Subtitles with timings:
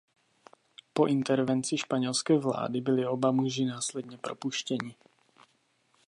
[0.93, 4.95] Po intervenci španělské vlády byli oba muži následně propuštěni.